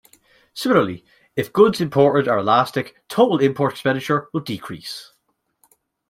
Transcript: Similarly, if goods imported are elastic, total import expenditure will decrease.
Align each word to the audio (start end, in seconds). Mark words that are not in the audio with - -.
Similarly, 0.55 1.05
if 1.35 1.53
goods 1.53 1.79
imported 1.79 2.27
are 2.27 2.39
elastic, 2.39 2.95
total 3.07 3.37
import 3.37 3.73
expenditure 3.73 4.29
will 4.33 4.41
decrease. 4.41 5.13